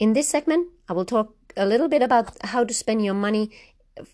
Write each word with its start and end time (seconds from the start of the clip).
In 0.00 0.14
this 0.14 0.28
segment, 0.28 0.68
I 0.88 0.94
will 0.94 1.04
talk 1.04 1.34
a 1.58 1.66
little 1.66 1.86
bit 1.86 2.00
about 2.00 2.34
how 2.42 2.64
to 2.64 2.72
spend 2.72 3.04
your 3.04 3.12
money 3.12 3.50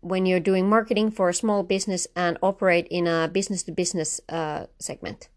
when 0.00 0.26
you're 0.26 0.40
doing 0.40 0.68
marketing 0.68 1.12
for 1.12 1.28
a 1.28 1.34
small 1.34 1.62
business 1.62 2.08
and 2.16 2.36
operate 2.42 2.88
in 2.90 3.06
a 3.06 3.28
business 3.28 3.62
to 3.62 3.70
uh, 3.70 3.74
business 3.76 4.20
segment. 4.80 5.28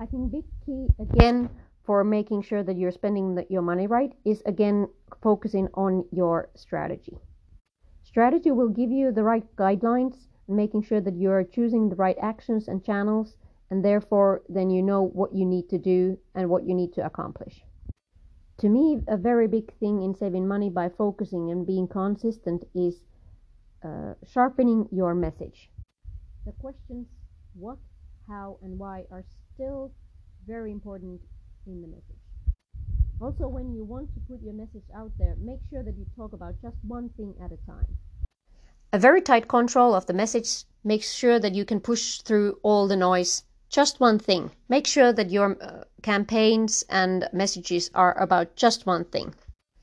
I 0.00 0.06
think 0.06 0.32
big 0.32 0.44
key 0.64 0.86
again 0.98 1.50
for 1.84 2.04
making 2.04 2.40
sure 2.40 2.62
that 2.62 2.78
you're 2.78 2.90
spending 2.90 3.34
the, 3.34 3.44
your 3.50 3.60
money 3.60 3.86
right 3.86 4.14
is 4.24 4.42
again 4.46 4.88
focusing 5.22 5.68
on 5.74 6.06
your 6.10 6.48
strategy. 6.54 7.18
Strategy 8.02 8.50
will 8.50 8.70
give 8.70 8.90
you 8.90 9.12
the 9.12 9.22
right 9.22 9.44
guidelines, 9.56 10.16
making 10.48 10.84
sure 10.84 11.02
that 11.02 11.18
you're 11.18 11.44
choosing 11.44 11.90
the 11.90 11.96
right 11.96 12.16
actions 12.22 12.66
and 12.66 12.82
channels, 12.82 13.36
and 13.70 13.84
therefore 13.84 14.40
then 14.48 14.70
you 14.70 14.82
know 14.82 15.02
what 15.02 15.34
you 15.34 15.44
need 15.44 15.68
to 15.68 15.76
do 15.76 16.18
and 16.34 16.48
what 16.48 16.66
you 16.66 16.74
need 16.74 16.94
to 16.94 17.04
accomplish. 17.04 17.62
To 18.62 18.68
me, 18.68 19.02
a 19.08 19.16
very 19.16 19.48
big 19.48 19.76
thing 19.80 20.02
in 20.02 20.14
saving 20.14 20.46
money 20.46 20.70
by 20.70 20.88
focusing 20.88 21.50
and 21.50 21.66
being 21.66 21.88
consistent 21.88 22.62
is 22.76 23.02
uh, 23.84 24.14
sharpening 24.24 24.88
your 24.92 25.16
message. 25.16 25.68
The 26.46 26.52
questions 26.52 27.08
what, 27.54 27.78
how, 28.28 28.58
and 28.62 28.78
why 28.78 29.02
are 29.10 29.24
still 29.52 29.90
very 30.46 30.70
important 30.70 31.20
in 31.66 31.82
the 31.82 31.88
message. 31.88 32.22
Also, 33.20 33.48
when 33.48 33.74
you 33.74 33.82
want 33.82 34.14
to 34.14 34.20
put 34.30 34.40
your 34.44 34.54
message 34.54 34.86
out 34.94 35.10
there, 35.18 35.34
make 35.40 35.58
sure 35.68 35.82
that 35.82 35.96
you 35.98 36.06
talk 36.14 36.32
about 36.32 36.54
just 36.62 36.76
one 36.86 37.08
thing 37.16 37.34
at 37.44 37.50
a 37.50 37.58
time. 37.66 37.96
A 38.92 38.98
very 39.00 39.22
tight 39.22 39.48
control 39.48 39.92
of 39.92 40.06
the 40.06 40.12
message 40.12 40.66
makes 40.84 41.12
sure 41.12 41.40
that 41.40 41.56
you 41.56 41.64
can 41.64 41.80
push 41.80 42.20
through 42.20 42.60
all 42.62 42.86
the 42.86 42.96
noise. 42.96 43.42
Just 43.72 44.00
one 44.00 44.18
thing. 44.18 44.50
Make 44.68 44.86
sure 44.86 45.14
that 45.14 45.30
your 45.30 45.56
uh, 45.58 45.84
campaigns 46.02 46.84
and 46.90 47.26
messages 47.32 47.90
are 47.94 48.12
about 48.18 48.54
just 48.54 48.84
one 48.84 49.06
thing. 49.06 49.34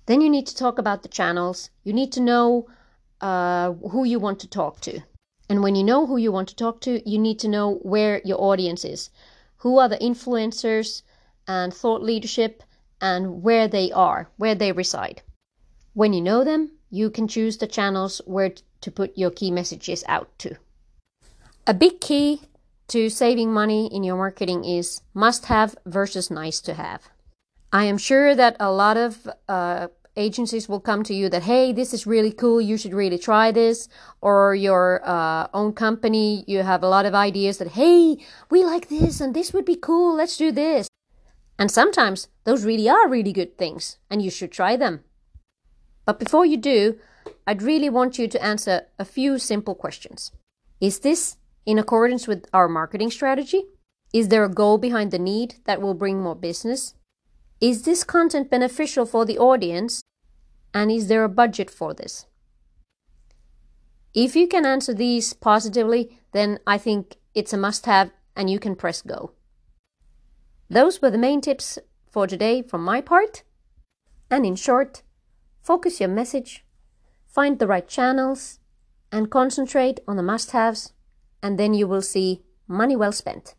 Then 0.05 0.21
you 0.21 0.29
need 0.29 0.45
to 0.45 0.55
talk 0.55 0.77
about 0.77 1.01
the 1.01 1.09
channels. 1.09 1.71
You 1.83 1.93
need 1.93 2.11
to 2.11 2.21
know 2.21 2.67
uh, 3.19 3.73
who 3.73 4.03
you 4.03 4.19
want 4.19 4.39
to 4.41 4.47
talk 4.47 4.79
to. 4.81 5.01
And 5.49 5.63
when 5.63 5.75
you 5.75 5.83
know 5.83 6.05
who 6.05 6.17
you 6.17 6.31
want 6.31 6.49
to 6.49 6.55
talk 6.55 6.81
to, 6.81 7.09
you 7.09 7.17
need 7.17 7.39
to 7.39 7.47
know 7.47 7.77
where 7.81 8.21
your 8.23 8.39
audience 8.39 8.85
is. 8.85 9.09
Who 9.57 9.79
are 9.79 9.89
the 9.89 9.97
influencers 9.97 11.01
and 11.47 11.73
thought 11.73 12.03
leadership 12.03 12.61
and 13.01 13.41
where 13.41 13.67
they 13.67 13.91
are, 13.91 14.29
where 14.37 14.53
they 14.53 14.71
reside. 14.71 15.23
When 15.95 16.13
you 16.13 16.21
know 16.21 16.43
them, 16.43 16.73
you 16.91 17.09
can 17.09 17.27
choose 17.27 17.57
the 17.57 17.65
channels 17.65 18.21
where 18.25 18.53
to 18.81 18.91
put 18.91 19.17
your 19.17 19.31
key 19.31 19.49
messages 19.49 20.03
out 20.07 20.29
to. 20.39 20.57
A 21.65 21.73
big 21.73 21.99
key 21.99 22.41
to 22.89 23.09
saving 23.09 23.53
money 23.53 23.87
in 23.93 24.03
your 24.03 24.17
marketing 24.17 24.65
is 24.65 25.01
must 25.13 25.45
have 25.45 25.75
versus 25.85 26.29
nice 26.29 26.59
to 26.61 26.73
have. 26.73 27.09
I 27.71 27.85
am 27.85 27.97
sure 27.97 28.35
that 28.35 28.57
a 28.59 28.71
lot 28.71 28.97
of 28.97 29.29
uh, 29.47 29.87
agencies 30.15 30.67
will 30.67 30.79
come 30.79 31.03
to 31.03 31.13
you 31.13 31.29
that, 31.29 31.43
hey, 31.43 31.71
this 31.71 31.93
is 31.93 32.05
really 32.05 32.31
cool, 32.31 32.59
you 32.59 32.77
should 32.77 32.93
really 32.93 33.17
try 33.17 33.51
this. 33.51 33.87
Or 34.21 34.55
your 34.55 35.01
uh, 35.03 35.47
own 35.53 35.73
company, 35.73 36.43
you 36.47 36.63
have 36.63 36.83
a 36.83 36.89
lot 36.89 37.05
of 37.05 37.15
ideas 37.15 37.57
that, 37.57 37.69
hey, 37.69 38.17
we 38.49 38.63
like 38.63 38.89
this 38.89 39.21
and 39.21 39.33
this 39.33 39.53
would 39.53 39.65
be 39.65 39.75
cool, 39.75 40.15
let's 40.15 40.37
do 40.37 40.51
this. 40.51 40.87
And 41.57 41.69
sometimes 41.69 42.27
those 42.43 42.65
really 42.65 42.89
are 42.89 43.09
really 43.09 43.33
good 43.33 43.57
things, 43.57 43.97
and 44.09 44.21
you 44.21 44.31
should 44.31 44.51
try 44.51 44.77
them. 44.77 45.03
But 46.05 46.19
before 46.19 46.45
you 46.45 46.57
do, 46.57 46.97
I'd 47.45 47.61
really 47.61 47.89
want 47.89 48.17
you 48.17 48.27
to 48.27 48.43
answer 48.43 48.87
a 48.97 49.05
few 49.05 49.37
simple 49.37 49.75
questions. 49.75 50.31
Is 50.79 50.99
this 50.99 51.35
in 51.69 51.77
accordance 51.77 52.27
with 52.27 52.47
our 52.51 52.67
marketing 52.67 53.11
strategy? 53.11 53.63
Is 54.11 54.29
there 54.29 54.43
a 54.43 54.49
goal 54.49 54.79
behind 54.79 55.11
the 55.11 55.19
need 55.19 55.57
that 55.65 55.79
will 55.79 55.93
bring 55.93 56.19
more 56.19 56.33
business? 56.35 56.95
Is 57.61 57.83
this 57.83 58.03
content 58.03 58.49
beneficial 58.49 59.05
for 59.05 59.23
the 59.23 59.37
audience? 59.37 60.01
And 60.73 60.89
is 60.89 61.09
there 61.09 61.23
a 61.23 61.29
budget 61.29 61.69
for 61.69 61.93
this? 61.93 62.25
If 64.15 64.35
you 64.35 64.47
can 64.47 64.65
answer 64.65 64.95
these 64.95 65.33
positively, 65.33 66.19
then 66.31 66.57
I 66.65 66.79
think 66.79 67.17
it's 67.35 67.53
a 67.53 67.57
must 67.57 67.85
have 67.85 68.09
and 68.35 68.49
you 68.49 68.57
can 68.57 68.75
press 68.75 69.03
go. 69.03 69.33
Those 70.71 71.03
were 71.03 71.11
the 71.11 71.19
main 71.19 71.39
tips 71.39 71.77
for 72.09 72.25
today 72.25 72.63
from 72.63 72.83
my 72.83 72.99
part. 72.99 73.43
And 74.31 74.43
in 74.43 74.55
short, 74.55 75.03
focus 75.61 75.99
your 75.99 76.09
message, 76.09 76.65
find 77.27 77.59
the 77.59 77.67
right 77.67 77.87
channels, 77.87 78.59
and 79.11 79.29
concentrate 79.29 79.99
on 80.07 80.17
the 80.17 80.23
must 80.23 80.49
haves, 80.49 80.93
and 81.41 81.57
then 81.57 81.73
you 81.73 81.87
will 81.87 82.01
see 82.01 82.41
money 82.67 82.95
well 82.95 83.11
spent. 83.11 83.55